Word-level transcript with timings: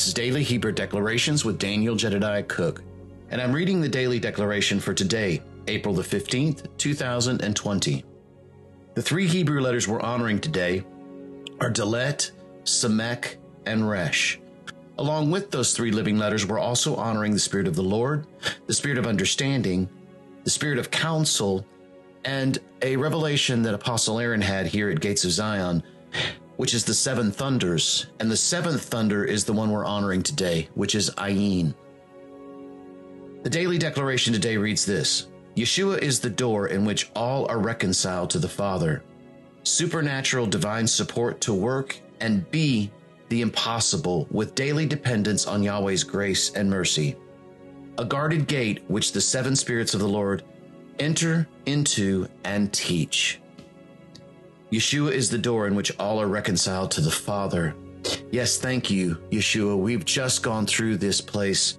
This 0.00 0.08
is 0.08 0.14
Daily 0.14 0.42
Hebrew 0.42 0.72
Declarations 0.72 1.44
with 1.44 1.58
Daniel 1.58 1.94
Jedediah 1.94 2.44
Cook, 2.44 2.82
and 3.28 3.38
I'm 3.38 3.52
reading 3.52 3.82
the 3.82 3.88
daily 3.90 4.18
declaration 4.18 4.80
for 4.80 4.94
today, 4.94 5.42
April 5.68 5.94
the 5.94 6.00
15th, 6.00 6.74
2020. 6.78 8.04
The 8.94 9.02
three 9.02 9.26
Hebrew 9.26 9.60
letters 9.60 9.86
we're 9.86 10.00
honoring 10.00 10.40
today 10.40 10.86
are 11.60 11.70
Dalet, 11.70 12.30
Samek, 12.64 13.36
and 13.66 13.86
Resh. 13.86 14.40
Along 14.96 15.30
with 15.30 15.50
those 15.50 15.74
three 15.74 15.90
living 15.90 16.16
letters, 16.16 16.46
we're 16.46 16.58
also 16.58 16.96
honoring 16.96 17.34
the 17.34 17.38
Spirit 17.38 17.68
of 17.68 17.76
the 17.76 17.82
Lord, 17.82 18.26
the 18.66 18.72
Spirit 18.72 18.96
of 18.96 19.06
understanding, 19.06 19.86
the 20.44 20.50
Spirit 20.50 20.78
of 20.78 20.90
counsel, 20.90 21.66
and 22.24 22.56
a 22.80 22.96
revelation 22.96 23.60
that 23.64 23.74
Apostle 23.74 24.18
Aaron 24.18 24.40
had 24.40 24.66
here 24.66 24.88
at 24.88 25.00
Gates 25.00 25.26
of 25.26 25.30
Zion 25.30 25.82
which 26.60 26.74
is 26.74 26.84
the 26.84 26.92
seven 26.92 27.32
thunders. 27.32 28.08
And 28.20 28.30
the 28.30 28.36
seventh 28.36 28.84
thunder 28.84 29.24
is 29.24 29.46
the 29.46 29.52
one 29.54 29.70
we're 29.70 29.86
honoring 29.86 30.22
today, 30.22 30.68
which 30.74 30.94
is 30.94 31.08
Ayin. 31.12 31.72
The 33.42 33.48
daily 33.48 33.78
declaration 33.78 34.34
today 34.34 34.58
reads 34.58 34.84
this 34.84 35.28
Yeshua 35.56 36.00
is 36.00 36.20
the 36.20 36.28
door 36.28 36.66
in 36.66 36.84
which 36.84 37.10
all 37.16 37.50
are 37.50 37.58
reconciled 37.58 38.28
to 38.30 38.38
the 38.38 38.46
Father. 38.46 39.02
Supernatural 39.62 40.44
divine 40.44 40.86
support 40.86 41.40
to 41.40 41.54
work 41.54 41.98
and 42.20 42.48
be 42.50 42.90
the 43.30 43.40
impossible 43.40 44.28
with 44.30 44.54
daily 44.54 44.84
dependence 44.84 45.46
on 45.46 45.62
Yahweh's 45.62 46.04
grace 46.04 46.50
and 46.50 46.68
mercy. 46.68 47.16
A 47.96 48.04
guarded 48.04 48.46
gate 48.46 48.84
which 48.86 49.12
the 49.12 49.20
seven 49.22 49.56
spirits 49.56 49.94
of 49.94 50.00
the 50.00 50.08
Lord 50.08 50.42
enter 50.98 51.48
into 51.64 52.28
and 52.44 52.70
teach. 52.70 53.39
Yeshua 54.72 55.10
is 55.10 55.28
the 55.30 55.38
door 55.38 55.66
in 55.66 55.74
which 55.74 55.92
all 55.98 56.20
are 56.20 56.28
reconciled 56.28 56.90
to 56.92 57.00
the 57.00 57.10
Father. 57.10 57.74
Yes, 58.30 58.58
thank 58.58 58.90
you, 58.90 59.16
Yeshua. 59.30 59.76
We've 59.76 60.04
just 60.04 60.42
gone 60.42 60.64
through 60.64 60.96
this 60.96 61.20
place 61.20 61.78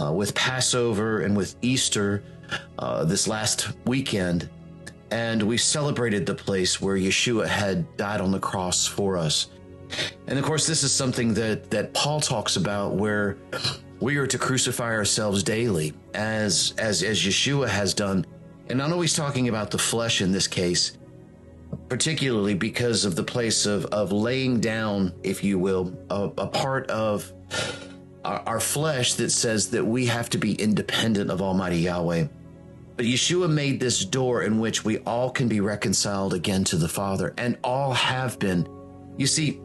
uh, 0.00 0.12
with 0.12 0.34
Passover 0.34 1.20
and 1.20 1.36
with 1.36 1.54
Easter 1.62 2.24
uh, 2.78 3.04
this 3.04 3.28
last 3.28 3.68
weekend, 3.86 4.50
and 5.10 5.42
we 5.42 5.56
celebrated 5.56 6.26
the 6.26 6.34
place 6.34 6.80
where 6.80 6.96
Yeshua 6.96 7.46
had 7.46 7.96
died 7.96 8.20
on 8.20 8.32
the 8.32 8.40
cross 8.40 8.86
for 8.86 9.16
us. 9.16 9.50
And 10.26 10.36
of 10.36 10.44
course, 10.44 10.66
this 10.66 10.82
is 10.82 10.92
something 10.92 11.34
that, 11.34 11.70
that 11.70 11.94
Paul 11.94 12.20
talks 12.20 12.56
about 12.56 12.94
where 12.94 13.36
we 14.00 14.16
are 14.16 14.26
to 14.26 14.38
crucify 14.38 14.92
ourselves 14.92 15.44
daily 15.44 15.94
as, 16.14 16.74
as, 16.78 17.04
as 17.04 17.20
Yeshua 17.22 17.68
has 17.68 17.94
done. 17.94 18.26
And 18.68 18.78
not 18.78 18.90
always 18.90 19.14
talking 19.14 19.48
about 19.48 19.70
the 19.70 19.78
flesh 19.78 20.20
in 20.20 20.32
this 20.32 20.48
case, 20.48 20.98
particularly 21.88 22.54
because 22.54 23.04
of 23.04 23.16
the 23.16 23.22
place 23.22 23.66
of, 23.66 23.86
of 23.86 24.12
laying 24.12 24.60
down, 24.60 25.12
if 25.22 25.44
you 25.44 25.58
will, 25.58 25.96
a, 26.10 26.30
a 26.38 26.46
part 26.46 26.88
of 26.90 27.32
our, 28.24 28.42
our 28.46 28.60
flesh 28.60 29.14
that 29.14 29.30
says 29.30 29.70
that 29.70 29.84
we 29.84 30.06
have 30.06 30.30
to 30.30 30.38
be 30.38 30.54
independent 30.54 31.30
of 31.30 31.42
Almighty 31.42 31.78
Yahweh. 31.78 32.26
But 32.96 33.06
Yeshua 33.06 33.50
made 33.50 33.80
this 33.80 34.04
door 34.04 34.42
in 34.42 34.60
which 34.60 34.84
we 34.84 34.98
all 34.98 35.30
can 35.30 35.48
be 35.48 35.60
reconciled 35.60 36.32
again 36.32 36.64
to 36.64 36.76
the 36.76 36.88
Father, 36.88 37.34
and 37.36 37.58
all 37.64 37.92
have 37.92 38.38
been. 38.38 38.68
You 39.16 39.26
see, 39.26 39.60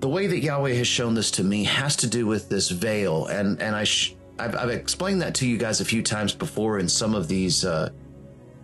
the 0.00 0.08
way 0.08 0.26
that 0.26 0.40
Yahweh 0.40 0.74
has 0.74 0.86
shown 0.86 1.14
this 1.14 1.30
to 1.32 1.44
me 1.44 1.64
has 1.64 1.96
to 1.96 2.06
do 2.06 2.26
with 2.26 2.50
this 2.50 2.68
veil, 2.68 3.26
and 3.26 3.60
and 3.62 3.74
I 3.74 3.84
sh- 3.84 4.16
I've, 4.38 4.54
I've, 4.54 4.70
explained 4.70 5.22
that 5.22 5.34
to 5.36 5.46
you 5.46 5.56
guys 5.56 5.80
a 5.80 5.84
few 5.84 6.02
times 6.02 6.34
before 6.34 6.78
in 6.78 6.88
some 6.88 7.14
of 7.14 7.26
these 7.26 7.64
uh, 7.64 7.88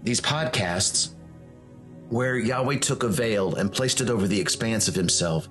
these 0.02 0.20
podcasts 0.20 1.14
where 2.08 2.38
Yahweh 2.38 2.78
took 2.78 3.02
a 3.02 3.08
veil 3.08 3.54
and 3.56 3.72
placed 3.72 4.00
it 4.00 4.10
over 4.10 4.26
the 4.26 4.40
expanse 4.40 4.88
of 4.88 4.94
himself, 4.94 5.48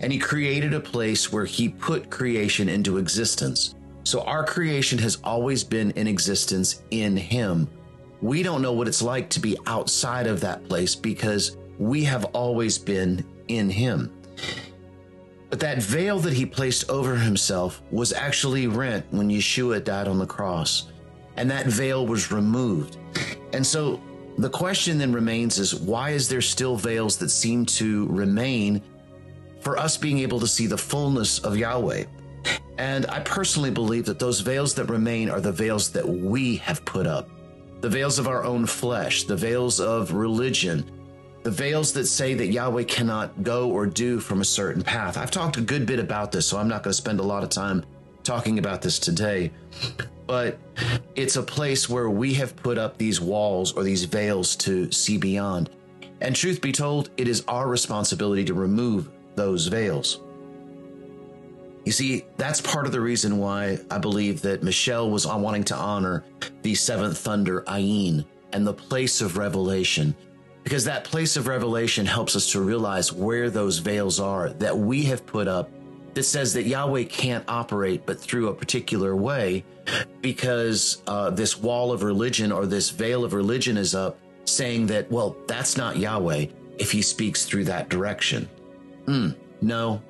and 0.00 0.12
he 0.12 0.18
created 0.18 0.74
a 0.74 0.80
place 0.80 1.32
where 1.32 1.44
he 1.44 1.68
put 1.68 2.10
creation 2.10 2.68
into 2.68 2.98
existence. 2.98 3.74
So 4.04 4.22
our 4.22 4.44
creation 4.44 4.98
has 4.98 5.18
always 5.24 5.64
been 5.64 5.90
in 5.92 6.06
existence 6.06 6.82
in 6.90 7.16
him. 7.16 7.68
We 8.22 8.42
don't 8.42 8.62
know 8.62 8.72
what 8.72 8.88
it's 8.88 9.02
like 9.02 9.28
to 9.30 9.40
be 9.40 9.56
outside 9.66 10.26
of 10.26 10.40
that 10.40 10.66
place 10.68 10.94
because 10.94 11.56
we 11.78 12.04
have 12.04 12.24
always 12.26 12.78
been 12.78 13.24
in 13.48 13.68
him. 13.70 14.12
But 15.50 15.60
that 15.60 15.82
veil 15.82 16.18
that 16.20 16.32
he 16.32 16.44
placed 16.46 16.90
over 16.90 17.16
himself 17.16 17.82
was 17.90 18.12
actually 18.12 18.66
rent 18.66 19.06
when 19.10 19.28
Yeshua 19.28 19.82
died 19.82 20.06
on 20.06 20.18
the 20.18 20.26
cross, 20.26 20.90
and 21.36 21.50
that 21.50 21.66
veil 21.66 22.06
was 22.06 22.30
removed. 22.30 22.98
And 23.52 23.66
so 23.66 24.00
the 24.38 24.48
question 24.48 24.98
then 24.98 25.12
remains 25.12 25.58
is 25.58 25.74
why 25.74 26.10
is 26.10 26.28
there 26.28 26.40
still 26.40 26.76
veils 26.76 27.16
that 27.18 27.28
seem 27.28 27.66
to 27.66 28.06
remain 28.06 28.80
for 29.60 29.76
us 29.76 29.96
being 29.96 30.20
able 30.20 30.38
to 30.38 30.46
see 30.46 30.66
the 30.66 30.78
fullness 30.78 31.40
of 31.40 31.56
Yahweh? 31.56 32.04
And 32.78 33.06
I 33.06 33.18
personally 33.20 33.72
believe 33.72 34.06
that 34.06 34.20
those 34.20 34.40
veils 34.40 34.74
that 34.74 34.84
remain 34.84 35.28
are 35.28 35.40
the 35.40 35.50
veils 35.50 35.90
that 35.90 36.08
we 36.08 36.56
have 36.58 36.84
put 36.84 37.06
up. 37.06 37.28
The 37.80 37.88
veils 37.88 38.20
of 38.20 38.28
our 38.28 38.44
own 38.44 38.66
flesh, 38.66 39.24
the 39.24 39.36
veils 39.36 39.80
of 39.80 40.12
religion, 40.12 40.88
the 41.42 41.50
veils 41.50 41.92
that 41.94 42.06
say 42.06 42.34
that 42.34 42.46
Yahweh 42.46 42.84
cannot 42.84 43.42
go 43.42 43.70
or 43.70 43.86
do 43.86 44.20
from 44.20 44.40
a 44.40 44.44
certain 44.44 44.82
path. 44.82 45.16
I've 45.16 45.32
talked 45.32 45.56
a 45.56 45.60
good 45.60 45.86
bit 45.86 45.98
about 45.98 46.30
this, 46.30 46.46
so 46.46 46.58
I'm 46.58 46.68
not 46.68 46.84
going 46.84 46.92
to 46.92 46.96
spend 46.96 47.18
a 47.18 47.24
lot 47.24 47.42
of 47.42 47.48
time 47.48 47.84
talking 48.22 48.58
about 48.58 48.82
this 48.82 49.00
today 49.00 49.50
but 50.28 50.58
it's 51.16 51.36
a 51.36 51.42
place 51.42 51.88
where 51.88 52.10
we 52.10 52.34
have 52.34 52.54
put 52.54 52.76
up 52.76 52.98
these 52.98 53.18
walls 53.18 53.72
or 53.72 53.82
these 53.82 54.04
veils 54.04 54.54
to 54.54 54.92
see 54.92 55.16
beyond. 55.16 55.70
And 56.20 56.36
truth 56.36 56.60
be 56.60 56.70
told, 56.70 57.10
it 57.16 57.26
is 57.26 57.44
our 57.48 57.66
responsibility 57.66 58.44
to 58.44 58.54
remove 58.54 59.08
those 59.36 59.66
veils. 59.68 60.20
You 61.86 61.92
see, 61.92 62.26
that's 62.36 62.60
part 62.60 62.84
of 62.84 62.92
the 62.92 63.00
reason 63.00 63.38
why 63.38 63.78
I 63.90 63.96
believe 63.96 64.42
that 64.42 64.62
Michelle 64.62 65.10
was 65.10 65.26
wanting 65.26 65.64
to 65.64 65.74
honor 65.74 66.24
the 66.60 66.74
seventh 66.74 67.16
thunder, 67.16 67.62
Ayin, 67.62 68.26
and 68.52 68.66
the 68.66 68.74
place 68.74 69.22
of 69.22 69.38
revelation. 69.38 70.14
Because 70.62 70.84
that 70.84 71.04
place 71.04 71.38
of 71.38 71.46
revelation 71.46 72.04
helps 72.04 72.36
us 72.36 72.52
to 72.52 72.60
realize 72.60 73.14
where 73.14 73.48
those 73.48 73.78
veils 73.78 74.20
are 74.20 74.50
that 74.50 74.76
we 74.76 75.04
have 75.04 75.24
put 75.24 75.48
up 75.48 75.70
that 76.14 76.24
says 76.24 76.52
that 76.54 76.64
Yahweh 76.64 77.04
can't 77.04 77.44
operate 77.48 78.04
but 78.06 78.20
through 78.20 78.48
a 78.48 78.54
particular 78.54 79.14
way 79.16 79.64
because 80.20 81.02
uh, 81.06 81.30
this 81.30 81.58
wall 81.58 81.92
of 81.92 82.02
religion 82.02 82.52
or 82.52 82.66
this 82.66 82.90
veil 82.90 83.24
of 83.24 83.32
religion 83.32 83.76
is 83.76 83.94
up 83.94 84.18
saying 84.44 84.86
that, 84.86 85.10
well, 85.10 85.36
that's 85.46 85.76
not 85.76 85.96
Yahweh 85.96 86.46
if 86.78 86.90
he 86.90 87.02
speaks 87.02 87.44
through 87.44 87.64
that 87.64 87.88
direction. 87.88 88.48
Hmm, 89.06 89.30
no. 89.60 90.02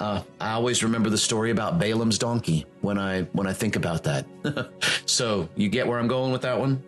Uh, 0.00 0.22
I 0.40 0.52
always 0.52 0.82
remember 0.82 1.10
the 1.10 1.18
story 1.18 1.50
about 1.50 1.78
Balaam's 1.78 2.18
donkey 2.18 2.66
when 2.80 2.98
I 2.98 3.22
when 3.32 3.46
I 3.46 3.52
think 3.52 3.76
about 3.76 4.02
that. 4.04 4.26
so 5.06 5.48
you 5.54 5.68
get 5.68 5.86
where 5.86 5.98
I'm 5.98 6.08
going 6.08 6.32
with 6.32 6.42
that 6.42 6.58
one. 6.58 6.82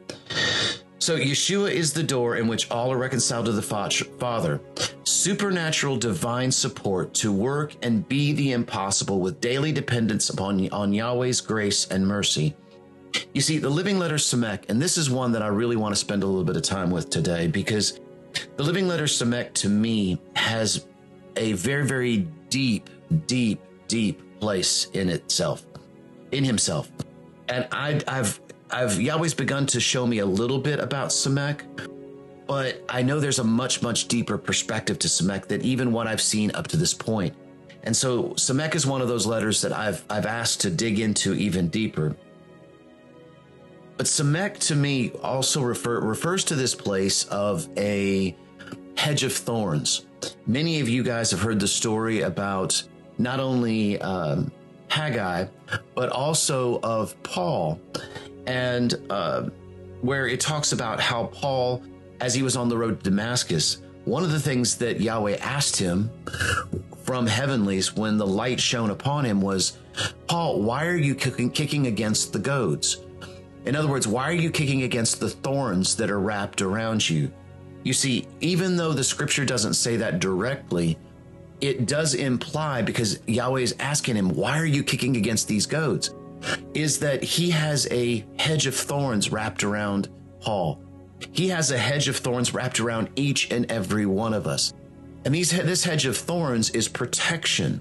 So 0.98 1.18
Yeshua 1.18 1.70
is 1.70 1.92
the 1.92 2.02
door 2.02 2.36
in 2.36 2.48
which 2.48 2.70
all 2.70 2.92
are 2.92 2.96
reconciled 2.96 3.46
to 3.46 3.52
the 3.52 3.62
Father. 3.62 4.60
Supernatural 5.22 5.98
divine 5.98 6.50
support 6.50 7.14
to 7.14 7.30
work 7.30 7.76
and 7.82 8.08
be 8.08 8.32
the 8.32 8.50
impossible 8.50 9.20
with 9.20 9.40
daily 9.40 9.70
dependence 9.70 10.30
upon 10.30 10.68
on 10.70 10.92
Yahweh's 10.92 11.40
grace 11.40 11.86
and 11.86 12.04
mercy. 12.04 12.56
You 13.32 13.40
see, 13.40 13.58
the 13.58 13.70
Living 13.70 14.00
Letter 14.00 14.16
Samek, 14.16 14.68
and 14.68 14.82
this 14.82 14.98
is 14.98 15.10
one 15.10 15.30
that 15.30 15.40
I 15.40 15.46
really 15.46 15.76
want 15.76 15.94
to 15.94 15.96
spend 15.96 16.24
a 16.24 16.26
little 16.26 16.42
bit 16.42 16.56
of 16.56 16.62
time 16.62 16.90
with 16.90 17.08
today 17.08 17.46
because 17.46 18.00
the 18.56 18.64
Living 18.64 18.88
Letter 18.88 19.04
Samek 19.04 19.52
to 19.52 19.68
me 19.68 20.20
has 20.34 20.86
a 21.36 21.52
very, 21.52 21.86
very 21.86 22.26
deep, 22.50 22.90
deep, 23.28 23.60
deep 23.86 24.40
place 24.40 24.86
in 24.86 25.08
itself, 25.08 25.64
in 26.32 26.42
himself. 26.42 26.90
And 27.48 27.68
I, 27.70 28.02
have 28.08 28.40
I've 28.72 29.00
Yahweh's 29.00 29.34
begun 29.34 29.66
to 29.66 29.78
show 29.78 30.04
me 30.04 30.18
a 30.18 30.26
little 30.26 30.58
bit 30.58 30.80
about 30.80 31.10
Samek, 31.10 31.91
but 32.52 32.84
I 32.86 33.00
know 33.00 33.18
there's 33.18 33.38
a 33.38 33.44
much, 33.44 33.80
much 33.80 34.08
deeper 34.08 34.36
perspective 34.36 34.98
to 34.98 35.08
Samek 35.08 35.46
than 35.46 35.62
even 35.62 35.90
what 35.90 36.06
I've 36.06 36.20
seen 36.20 36.50
up 36.54 36.68
to 36.68 36.76
this 36.76 36.92
point. 36.92 37.34
And 37.82 37.96
so 37.96 38.24
Samek 38.34 38.74
is 38.74 38.86
one 38.86 39.00
of 39.00 39.08
those 39.08 39.24
letters 39.24 39.62
that 39.62 39.72
I've 39.72 40.04
I've 40.10 40.26
asked 40.26 40.60
to 40.60 40.70
dig 40.70 41.00
into 41.00 41.32
even 41.32 41.68
deeper. 41.68 42.14
But 43.96 44.04
Samek 44.04 44.58
to 44.66 44.76
me 44.76 45.12
also 45.22 45.62
refer, 45.62 46.00
refers 46.00 46.44
to 46.44 46.54
this 46.54 46.74
place 46.74 47.24
of 47.28 47.70
a 47.78 48.36
hedge 48.98 49.24
of 49.24 49.32
thorns. 49.32 50.04
Many 50.46 50.80
of 50.80 50.90
you 50.90 51.02
guys 51.02 51.30
have 51.30 51.40
heard 51.40 51.58
the 51.58 51.66
story 51.66 52.20
about 52.20 52.82
not 53.16 53.40
only 53.40 53.98
um, 54.02 54.52
Haggai, 54.88 55.46
but 55.94 56.10
also 56.10 56.80
of 56.82 57.20
Paul 57.22 57.80
and 58.46 58.94
uh, 59.08 59.48
where 60.02 60.26
it 60.26 60.38
talks 60.38 60.72
about 60.72 61.00
how 61.00 61.28
Paul, 61.28 61.82
as 62.22 62.34
he 62.34 62.42
was 62.42 62.56
on 62.56 62.68
the 62.68 62.78
road 62.78 63.02
to 63.02 63.10
Damascus, 63.10 63.82
one 64.04 64.22
of 64.22 64.30
the 64.30 64.40
things 64.40 64.76
that 64.76 65.00
Yahweh 65.00 65.36
asked 65.40 65.76
him 65.76 66.08
from 67.02 67.26
heavenlies 67.26 67.96
when 67.96 68.16
the 68.16 68.26
light 68.26 68.60
shone 68.60 68.90
upon 68.90 69.24
him 69.24 69.40
was, 69.40 69.76
Paul, 70.28 70.62
why 70.62 70.86
are 70.86 70.96
you 70.96 71.16
kicking, 71.16 71.86
against 71.88 72.32
the 72.32 72.38
goads? 72.38 72.98
In 73.66 73.74
other 73.74 73.88
words, 73.88 74.06
why 74.06 74.28
are 74.28 74.34
you 74.34 74.52
kicking 74.52 74.84
against 74.84 75.18
the 75.18 75.28
thorns 75.28 75.96
that 75.96 76.10
are 76.10 76.20
wrapped 76.20 76.62
around 76.62 77.08
you? 77.08 77.30
You 77.82 77.92
see, 77.92 78.28
even 78.40 78.76
though 78.76 78.92
the 78.92 79.02
scripture 79.02 79.44
doesn't 79.44 79.74
say 79.74 79.96
that 79.96 80.20
directly, 80.20 80.96
it 81.60 81.86
does 81.86 82.14
imply, 82.14 82.82
because 82.82 83.18
Yahweh 83.26 83.60
is 83.60 83.74
asking 83.80 84.14
him, 84.14 84.28
Why 84.28 84.58
are 84.58 84.64
you 84.64 84.84
kicking 84.84 85.16
against 85.16 85.48
these 85.48 85.66
goads? 85.66 86.14
Is 86.72 87.00
that 87.00 87.22
he 87.22 87.50
has 87.50 87.88
a 87.90 88.24
hedge 88.38 88.66
of 88.66 88.76
thorns 88.76 89.32
wrapped 89.32 89.64
around 89.64 90.08
Paul. 90.40 90.82
He 91.32 91.48
has 91.48 91.70
a 91.70 91.78
hedge 91.78 92.08
of 92.08 92.16
thorns 92.16 92.52
wrapped 92.52 92.80
around 92.80 93.10
each 93.16 93.50
and 93.50 93.70
every 93.70 94.06
one 94.06 94.34
of 94.34 94.46
us. 94.46 94.72
And 95.24 95.34
these, 95.34 95.50
this 95.50 95.84
hedge 95.84 96.06
of 96.06 96.16
thorns 96.16 96.70
is 96.70 96.88
protection, 96.88 97.80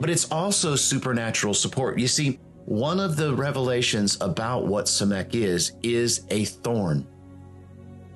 but 0.00 0.08
it's 0.08 0.30
also 0.32 0.74
supernatural 0.74 1.54
support. 1.54 1.98
You 1.98 2.08
see, 2.08 2.38
one 2.64 3.00
of 3.00 3.16
the 3.16 3.34
revelations 3.34 4.16
about 4.20 4.66
what 4.66 4.86
Samek 4.86 5.34
is, 5.34 5.72
is 5.82 6.24
a 6.30 6.44
thorn. 6.44 7.06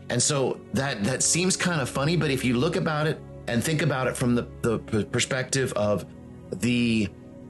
And 0.08 0.22
so 0.22 0.60
that, 0.72 1.04
that 1.04 1.22
seems 1.22 1.56
kind 1.56 1.80
of 1.80 1.88
funny, 1.88 2.16
but 2.16 2.30
if 2.30 2.44
you 2.44 2.56
look 2.56 2.76
about 2.76 3.06
it 3.06 3.20
and 3.48 3.62
think 3.62 3.82
about 3.82 4.06
it 4.06 4.16
from 4.16 4.34
the, 4.34 4.46
the 4.62 4.78
perspective 5.10 5.72
of 5.74 6.06
the 6.52 7.08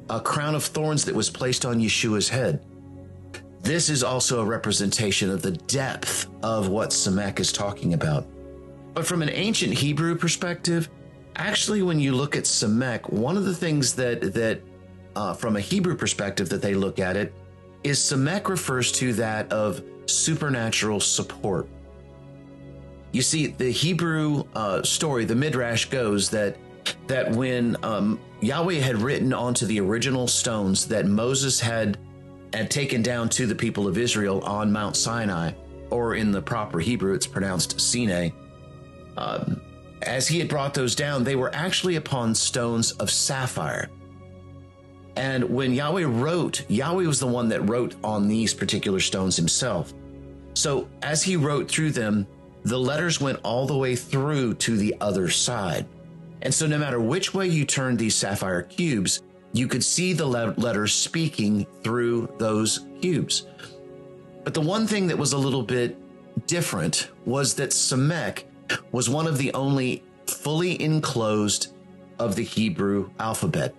uh, 0.08 0.20
crown 0.20 0.54
of 0.54 0.64
thorns 0.64 1.04
that 1.04 1.14
was 1.14 1.28
placed 1.30 1.66
on 1.66 1.80
Yeshua's 1.80 2.28
head, 2.28 2.64
this 3.62 3.88
is 3.88 4.02
also 4.02 4.40
a 4.40 4.44
representation 4.44 5.30
of 5.30 5.42
the 5.42 5.52
depth 5.52 6.28
of 6.42 6.68
what 6.68 6.90
Samek 6.90 7.40
is 7.40 7.52
talking 7.52 7.94
about. 7.94 8.26
But 8.94 9.06
from 9.06 9.22
an 9.22 9.30
ancient 9.30 9.74
Hebrew 9.74 10.16
perspective, 10.16 10.88
actually, 11.36 11.82
when 11.82 12.00
you 12.00 12.12
look 12.12 12.36
at 12.36 12.44
Samek, 12.44 13.12
one 13.12 13.36
of 13.36 13.44
the 13.44 13.54
things 13.54 13.94
that 13.94 14.32
that 14.34 14.62
uh, 15.14 15.34
from 15.34 15.56
a 15.56 15.60
Hebrew 15.60 15.96
perspective 15.96 16.48
that 16.50 16.62
they 16.62 16.74
look 16.74 16.98
at 16.98 17.16
it 17.16 17.34
is 17.82 17.98
Samek 17.98 18.48
refers 18.48 18.92
to 18.92 19.12
that 19.14 19.50
of 19.52 19.82
supernatural 20.06 21.00
support. 21.00 21.68
You 23.12 23.22
see, 23.22 23.48
the 23.48 23.70
Hebrew 23.70 24.44
uh, 24.54 24.82
story, 24.82 25.24
the 25.24 25.34
Midrash 25.34 25.86
goes 25.86 26.30
that 26.30 26.56
that 27.06 27.32
when 27.32 27.76
um, 27.82 28.20
Yahweh 28.40 28.80
had 28.80 28.98
written 28.98 29.32
onto 29.32 29.66
the 29.66 29.80
original 29.80 30.28
stones 30.28 30.86
that 30.86 31.06
Moses 31.06 31.60
had 31.60 31.98
had 32.52 32.70
taken 32.70 33.02
down 33.02 33.28
to 33.30 33.46
the 33.46 33.54
people 33.54 33.86
of 33.86 33.98
Israel 33.98 34.40
on 34.42 34.72
Mount 34.72 34.96
Sinai, 34.96 35.52
or 35.90 36.14
in 36.14 36.32
the 36.32 36.42
proper 36.42 36.78
Hebrew, 36.78 37.14
it's 37.14 37.26
pronounced 37.26 37.80
Sinai. 37.80 38.30
Um, 39.16 39.60
as 40.02 40.28
he 40.28 40.38
had 40.38 40.48
brought 40.48 40.74
those 40.74 40.94
down, 40.94 41.24
they 41.24 41.36
were 41.36 41.54
actually 41.54 41.96
upon 41.96 42.34
stones 42.34 42.92
of 42.92 43.10
sapphire. 43.10 43.88
And 45.16 45.44
when 45.44 45.72
Yahweh 45.72 46.04
wrote, 46.04 46.68
Yahweh 46.68 47.06
was 47.06 47.20
the 47.20 47.26
one 47.26 47.48
that 47.48 47.68
wrote 47.68 47.94
on 48.04 48.28
these 48.28 48.52
particular 48.52 49.00
stones 49.00 49.36
himself. 49.36 49.94
So 50.54 50.88
as 51.02 51.22
he 51.22 51.36
wrote 51.36 51.70
through 51.70 51.92
them, 51.92 52.26
the 52.64 52.78
letters 52.78 53.20
went 53.20 53.40
all 53.42 53.66
the 53.66 53.76
way 53.76 53.96
through 53.96 54.54
to 54.54 54.76
the 54.76 54.94
other 55.00 55.30
side. 55.30 55.86
And 56.42 56.52
so 56.52 56.66
no 56.66 56.78
matter 56.78 57.00
which 57.00 57.32
way 57.32 57.46
you 57.46 57.64
turned 57.64 57.98
these 57.98 58.14
sapphire 58.14 58.62
cubes, 58.62 59.22
you 59.56 59.68
could 59.68 59.84
see 59.84 60.12
the 60.12 60.26
letters 60.26 60.92
speaking 60.92 61.66
through 61.82 62.32
those 62.38 62.86
cubes. 63.00 63.46
But 64.44 64.54
the 64.54 64.60
one 64.60 64.86
thing 64.86 65.06
that 65.08 65.18
was 65.18 65.32
a 65.32 65.38
little 65.38 65.62
bit 65.62 65.96
different 66.46 67.10
was 67.24 67.54
that 67.54 67.70
Samek 67.70 68.44
was 68.92 69.08
one 69.08 69.26
of 69.26 69.38
the 69.38 69.52
only 69.54 70.02
fully 70.26 70.80
enclosed 70.80 71.74
of 72.18 72.36
the 72.36 72.42
Hebrew 72.42 73.10
alphabet. 73.18 73.74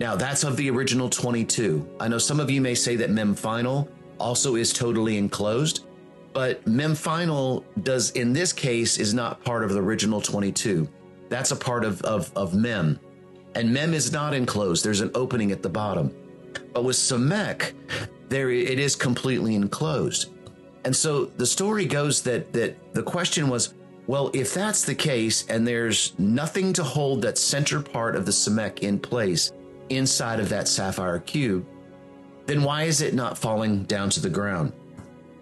Now, 0.00 0.16
that's 0.16 0.44
of 0.44 0.56
the 0.56 0.70
original 0.70 1.08
22. 1.08 1.96
I 2.00 2.08
know 2.08 2.18
some 2.18 2.40
of 2.40 2.50
you 2.50 2.60
may 2.60 2.74
say 2.74 2.96
that 2.96 3.10
Mem 3.10 3.34
Final 3.34 3.88
also 4.18 4.56
is 4.56 4.72
totally 4.72 5.16
enclosed, 5.16 5.86
but 6.32 6.66
Mem 6.66 6.94
Final 6.94 7.64
does, 7.82 8.10
in 8.12 8.32
this 8.32 8.52
case, 8.52 8.98
is 8.98 9.14
not 9.14 9.44
part 9.44 9.62
of 9.62 9.70
the 9.70 9.80
original 9.80 10.20
22. 10.20 10.88
That's 11.28 11.50
a 11.50 11.56
part 11.56 11.84
of, 11.84 12.02
of, 12.02 12.32
of 12.36 12.54
Mem. 12.54 12.98
And 13.54 13.72
Mem 13.72 13.94
is 13.94 14.12
not 14.12 14.34
enclosed. 14.34 14.84
There's 14.84 15.00
an 15.00 15.10
opening 15.14 15.52
at 15.52 15.62
the 15.62 15.68
bottom. 15.68 16.14
But 16.72 16.84
with 16.84 16.96
Samek, 16.96 17.72
there 18.28 18.50
it 18.50 18.78
is 18.78 18.96
completely 18.96 19.54
enclosed. 19.54 20.30
And 20.84 20.94
so 20.94 21.26
the 21.26 21.46
story 21.46 21.86
goes 21.86 22.22
that 22.22 22.52
that 22.52 22.94
the 22.94 23.02
question 23.02 23.48
was, 23.48 23.74
well, 24.06 24.30
if 24.34 24.52
that's 24.52 24.84
the 24.84 24.94
case 24.94 25.46
and 25.48 25.66
there's 25.66 26.18
nothing 26.18 26.72
to 26.72 26.82
hold 26.82 27.22
that 27.22 27.38
center 27.38 27.80
part 27.80 28.16
of 28.16 28.26
the 28.26 28.32
Samek 28.32 28.80
in 28.80 28.98
place 28.98 29.52
inside 29.90 30.40
of 30.40 30.48
that 30.48 30.66
sapphire 30.66 31.18
cube, 31.18 31.66
then 32.46 32.62
why 32.62 32.84
is 32.84 33.00
it 33.00 33.14
not 33.14 33.38
falling 33.38 33.84
down 33.84 34.10
to 34.10 34.20
the 34.20 34.30
ground? 34.30 34.72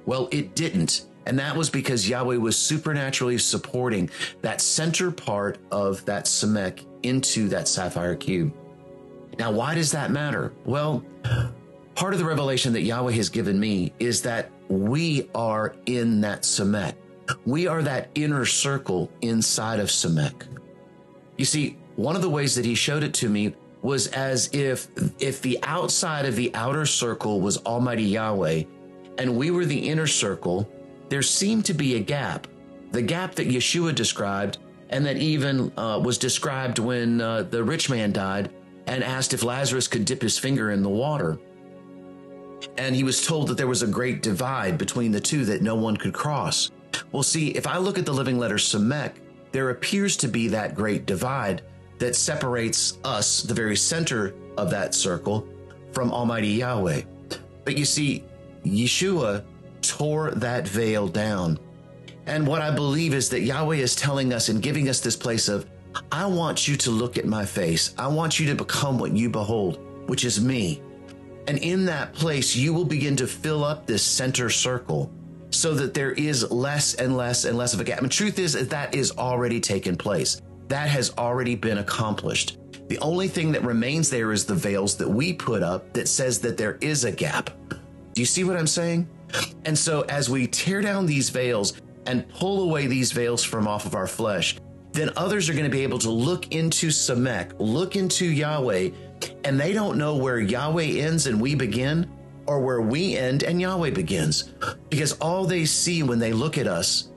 Well, 0.05 0.29
it 0.31 0.55
didn't. 0.55 1.07
And 1.27 1.39
that 1.39 1.57
was 1.57 1.71
because 1.71 2.09
Yahweh 2.09 2.37
was 2.37 2.57
supernaturally 2.57 3.39
supporting 3.39 4.11
that 4.43 4.61
center 4.61 5.11
part 5.11 5.59
of 5.71 6.05
that 6.07 6.25
Samek 6.25 6.87
into 7.03 7.49
that 7.49 7.69
sapphire 7.69 8.17
cube. 8.17 8.53
Now, 9.39 9.51
why 9.51 9.75
does 9.75 9.93
that 9.93 10.11
matter? 10.11 10.53
Well, 10.65 11.05
part 11.95 12.13
of 12.13 12.19
the 12.19 12.25
revelation 12.25 12.73
that 12.73 12.83
Yahweh 12.83 13.13
has 13.13 13.29
given 13.29 13.59
me 13.59 13.93
is 13.99 14.23
that 14.23 14.51
we 14.69 15.29
are 15.35 15.77
in 15.87 16.21
that 16.23 16.43
Samek. 16.43 16.95
We 17.47 17.67
are 17.67 17.83
that 17.83 18.11
inner 18.15 18.45
circle 18.45 19.11
inside 19.21 19.81
of 19.81 19.89
Samek. 19.89 20.47
You 21.37 21.45
see, 21.45 21.77
one 21.97 22.17
of 22.17 22.23
the 22.23 22.31
ways 22.31 22.55
that 22.55 22.65
he 22.65 22.75
showed 22.75 23.03
it 23.03 23.15
to 23.15 23.29
me 23.29 23.55
was 23.83 24.09
as 24.09 24.51
if 24.53 24.89
if 25.19 25.41
the 25.41 25.59
outside 25.63 26.27
of 26.27 26.37
the 26.37 26.55
outer 26.55 26.85
circle 26.85 27.41
was 27.41 27.59
Almighty 27.65 28.05
Yahweh 28.05 28.65
and 29.19 29.37
we 29.37 29.51
were 29.51 29.65
the 29.65 29.89
inner 29.89 30.07
circle, 30.07 30.71
there 31.11 31.23
seemed 31.23 31.67
to 31.67 31.75
be 31.75 31.97
a 31.97 32.01
gap. 32.01 32.47
The 32.93 33.03
gap 33.03 33.35
that 33.35 33.49
Yeshua 33.49 33.95
described 33.95 34.59
and 34.89 35.05
that 35.05 35.19
even 35.19 35.73
uh, 35.77 36.01
was 36.03 36.19
described 36.19 36.79
when 36.79 37.21
uh, 37.21 37.43
the 37.43 37.63
rich 37.63 37.91
man 37.91 38.13
died 38.13 38.51
and 38.87 39.05
asked 39.05 39.35
if 39.35 39.45
Lazarus 39.45 39.87
could 39.87 40.05
dip 40.05 40.23
his 40.23 40.39
finger 40.39 40.71
in 40.71 40.83
the 40.83 40.89
water. 40.89 41.39
And 42.79 42.95
he 42.95 43.05
was 43.05 43.25
told 43.25 43.49
that 43.49 43.57
there 43.57 43.67
was 43.67 43.83
a 43.83 43.87
great 43.87 44.23
divide 44.23 44.79
between 44.79 45.13
the 45.13 45.21
two 45.21 45.45
that 45.45 45.63
no 45.63 45.75
one 45.75 45.97
could 45.97 46.15
cross. 46.15 46.71
Well, 47.13 47.23
see, 47.23 47.51
if 47.51 47.67
I 47.67 47.79
look 47.79 47.99
at 47.99 48.07
the 48.07 48.13
living 48.13 48.39
letter 48.39 48.57
Samek, 48.57 49.13
there 49.53 49.71
appears 49.71 50.17
to 50.19 50.29
be 50.29 50.49
that 50.49 50.75
great 50.75 51.07
divide 51.07 51.63
that 51.99 52.17
separates 52.17 52.99
us, 53.05 53.43
the 53.43 53.55
very 53.55 53.77
center 53.77 54.35
of 54.57 54.71
that 54.71 54.95
circle, 54.95 55.47
from 55.93 56.13
Almighty 56.13 56.49
Yahweh. 56.49 57.03
But 57.65 57.77
you 57.77 57.85
see, 57.85 58.25
Yeshua 58.65 59.45
tore 59.83 60.31
that 60.33 60.67
veil 60.67 61.09
down 61.09 61.59
and 62.31 62.47
what 62.47 62.63
I 62.63 62.71
believe 62.71 63.13
is 63.13 63.29
that 63.31 63.41
Yahweh 63.41 63.77
is 63.77 63.97
telling 63.97 64.33
us 64.33 64.51
and 64.51 64.63
giving 64.63 64.89
us 64.89 65.01
this 65.01 65.17
place 65.17 65.49
of, 65.49 65.69
I 66.13 66.27
want 66.27 66.69
you 66.69 66.77
to 66.77 66.91
look 66.91 67.19
at 67.19 67.25
my 67.25 67.45
face. 67.45 67.93
I 67.99 68.07
want 68.07 68.39
you 68.39 68.47
to 68.47 68.55
become 68.55 69.01
what 69.01 69.17
you 69.17 69.29
behold, 69.29 69.81
which 70.07 70.25
is 70.25 70.41
me. 70.41 70.81
And 71.49 71.59
in 71.59 71.85
that 71.87 72.13
place, 72.13 72.55
you 72.55 72.73
will 72.73 72.85
begin 72.85 73.17
to 73.17 73.27
fill 73.27 73.65
up 73.65 73.85
this 73.85 74.05
center 74.05 74.49
circle 74.49 75.11
so 75.51 75.75
that 75.75 75.95
there 75.95 76.13
is 76.13 76.49
less 76.53 76.95
and 76.95 77.17
less 77.17 77.45
and 77.45 77.59
less 77.59 77.75
of 77.75 77.81
a 77.81 77.85
gap. 77.85 78.03
And 78.03 78.13
truth 78.13 78.39
is 78.39 78.53
that 78.53 78.71
that 78.71 78.95
is 78.95 79.11
already 79.19 79.59
taken 79.59 79.97
place. 79.97 80.41
That 80.69 80.89
has 80.89 81.13
already 81.19 81.57
been 81.57 81.79
accomplished. 81.79 82.59
The 82.87 82.99
only 82.99 83.27
thing 83.27 83.51
that 83.53 83.65
remains 83.65 84.09
there 84.09 84.31
is 84.31 84.45
the 84.45 84.55
veils 84.55 84.97
that 84.99 85.09
we 85.09 85.33
put 85.33 85.65
up 85.65 85.93
that 85.95 86.07
says 86.07 86.39
that 86.43 86.57
there 86.57 86.79
is 86.81 87.05
a 87.05 87.11
gap. 87.11 87.51
Do 87.69 88.21
you 88.21 88.27
see 88.27 88.45
what 88.45 88.57
I'm 88.57 88.69
saying? 88.69 89.09
And 89.65 89.79
so 89.79 90.03
as 90.03 90.29
we 90.31 90.47
tear 90.47 90.81
down 90.81 91.07
these 91.07 91.31
veils, 91.31 91.81
and 92.07 92.29
pull 92.29 92.63
away 92.63 92.87
these 92.87 93.13
veils 93.13 93.45
from 93.45 93.69
off 93.69 93.87
of 93.87 93.95
our 93.95 94.07
flesh, 94.07 94.57
then 94.93 95.11
others 95.17 95.49
are 95.49 95.53
going 95.53 95.65
to 95.65 95.71
be 95.71 95.83
able 95.83 95.99
to 95.99 96.11
look 96.11 96.53
into 96.53 96.89
Samek, 96.89 97.53
look 97.59 97.97
into 97.97 98.25
Yahweh, 98.25 98.91
and 99.45 99.61
they 99.61 99.73
don't 99.73 99.99
know 99.99 100.17
where 100.17 100.41
Yahweh 100.41 100.85
ends 100.85 101.27
and 101.27 101.41
we 101.41 101.55
begin, 101.55 102.11
or 102.47 102.61
where 102.61 102.81
we 102.81 103.17
end 103.17 103.45
and 103.45 103.61
Yahweh 103.61 103.91
begins. 103.91 104.53
Because 104.89 105.13
all 105.19 105.45
they 105.45 105.65
see 105.65 106.03
when 106.03 106.19
they 106.19 106.33
look 106.33 106.59
at 106.59 106.67
us 106.67 107.13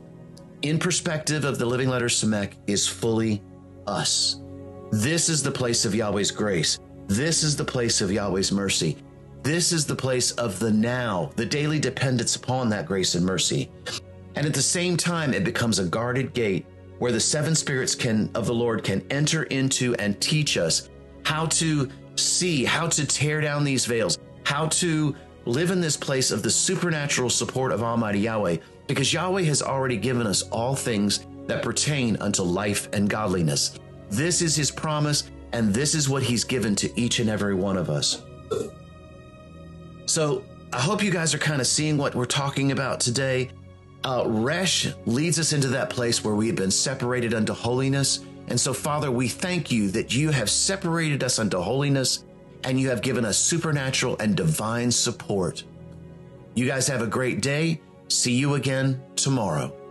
in 0.61 0.77
perspective 0.77 1.43
of 1.43 1.57
the 1.57 1.65
living 1.65 1.89
letter 1.89 2.05
Samek 2.05 2.53
is 2.67 2.87
fully 2.87 3.41
us. 3.87 4.39
This 4.91 5.27
is 5.27 5.41
the 5.41 5.51
place 5.51 5.85
of 5.85 5.95
Yahweh's 5.95 6.29
grace. 6.29 6.77
This 7.07 7.41
is 7.41 7.55
the 7.55 7.65
place 7.65 7.99
of 7.99 8.11
Yahweh's 8.11 8.51
mercy. 8.51 8.97
This 9.43 9.73
is 9.73 9.85
the 9.85 9.95
place 9.95 10.31
of 10.31 10.57
the 10.57 10.71
now, 10.71 11.29
the 11.35 11.45
daily 11.45 11.77
dependence 11.77 12.37
upon 12.37 12.69
that 12.69 12.85
grace 12.85 13.15
and 13.15 13.25
mercy. 13.25 13.69
And 14.35 14.47
at 14.47 14.53
the 14.53 14.61
same 14.61 14.95
time, 14.95 15.33
it 15.33 15.43
becomes 15.43 15.79
a 15.79 15.85
guarded 15.85 16.33
gate 16.33 16.65
where 16.99 17.11
the 17.11 17.19
seven 17.19 17.53
spirits 17.53 17.93
can 17.93 18.31
of 18.35 18.45
the 18.45 18.53
Lord 18.53 18.85
can 18.85 19.05
enter 19.11 19.43
into 19.43 19.95
and 19.95 20.19
teach 20.21 20.55
us 20.55 20.89
how 21.25 21.47
to 21.47 21.89
see, 22.15 22.63
how 22.63 22.87
to 22.87 23.05
tear 23.05 23.41
down 23.41 23.65
these 23.65 23.85
veils, 23.85 24.17
how 24.45 24.67
to 24.67 25.13
live 25.43 25.71
in 25.71 25.81
this 25.81 25.97
place 25.97 26.31
of 26.31 26.41
the 26.41 26.49
supernatural 26.49 27.29
support 27.29 27.73
of 27.73 27.83
Almighty 27.83 28.19
Yahweh, 28.19 28.55
because 28.87 29.11
Yahweh 29.11 29.41
has 29.41 29.61
already 29.61 29.97
given 29.97 30.25
us 30.25 30.43
all 30.43 30.73
things 30.73 31.25
that 31.47 31.61
pertain 31.61 32.15
unto 32.21 32.43
life 32.43 32.87
and 32.93 33.09
godliness. 33.09 33.77
This 34.09 34.41
is 34.41 34.55
his 34.55 34.71
promise, 34.71 35.29
and 35.51 35.73
this 35.73 35.95
is 35.95 36.07
what 36.07 36.23
he's 36.23 36.45
given 36.45 36.75
to 36.77 36.97
each 36.97 37.19
and 37.19 37.29
every 37.29 37.55
one 37.55 37.75
of 37.75 37.89
us. 37.89 38.23
So 40.13 40.43
I 40.71 40.79
hope 40.79 41.01
you 41.01 41.09
guys 41.09 41.33
are 41.33 41.39
kind 41.39 41.59
of 41.59 41.65
seeing 41.65 41.97
what 41.97 42.13
we're 42.13 42.25
talking 42.25 42.71
about 42.71 42.99
today. 42.99 43.49
Uh, 44.03 44.25
Resh 44.27 44.93
leads 45.07 45.39
us 45.39 45.53
into 45.53 45.69
that 45.69 45.89
place 45.89 46.23
where 46.23 46.35
we 46.35 46.45
have 46.45 46.55
been 46.55 46.69
separated 46.69 47.33
unto 47.33 47.51
holiness. 47.51 48.19
And 48.47 48.59
so, 48.59 48.75
Father, 48.75 49.09
we 49.09 49.27
thank 49.27 49.71
you 49.71 49.89
that 49.89 50.13
you 50.13 50.29
have 50.29 50.51
separated 50.51 51.23
us 51.23 51.39
unto 51.39 51.59
holiness 51.59 52.25
and 52.63 52.79
you 52.79 52.89
have 52.89 53.01
given 53.01 53.25
us 53.25 53.39
supernatural 53.39 54.15
and 54.19 54.37
divine 54.37 54.91
support. 54.91 55.63
You 56.53 56.67
guys 56.67 56.87
have 56.89 57.01
a 57.01 57.07
great 57.07 57.41
day. 57.41 57.81
See 58.07 58.35
you 58.35 58.53
again 58.53 59.01
tomorrow. 59.15 59.82